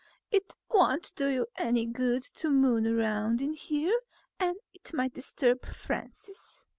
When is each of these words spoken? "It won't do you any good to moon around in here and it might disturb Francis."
"It 0.31 0.55
won't 0.67 1.13
do 1.15 1.27
you 1.27 1.45
any 1.57 1.85
good 1.85 2.23
to 2.23 2.49
moon 2.49 2.87
around 2.87 3.39
in 3.39 3.53
here 3.53 3.99
and 4.39 4.57
it 4.73 4.91
might 4.95 5.13
disturb 5.13 5.63
Francis." 5.63 6.65